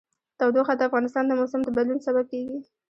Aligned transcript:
تودوخه 0.39 0.73
د 0.77 0.81
افغانستان 0.89 1.23
د 1.27 1.31
موسم 1.39 1.61
د 1.63 1.69
بدلون 1.75 1.99
سبب 2.07 2.25
کېږي. 2.31 2.59